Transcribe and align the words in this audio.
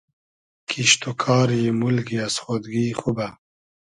کیشت 0.69 1.01
و 1.09 1.13
کاری 1.23 1.63
مولگی 1.81 2.17
از 2.27 2.35
خۉدگی 2.41 2.87
خوبۂ 2.99 3.27